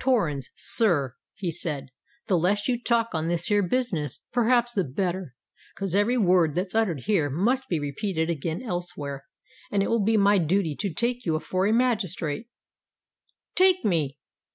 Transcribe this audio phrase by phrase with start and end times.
[0.00, 1.90] Torrens, sir," he said,
[2.26, 5.34] "the less you talk on this here business, perhaps the better;
[5.76, 9.26] 'cos every word that's uttered here must be repeated again elsewhere;
[9.70, 12.48] and it will be my dooty to take you afore a magistrate——"
[13.54, 14.16] "Take me!"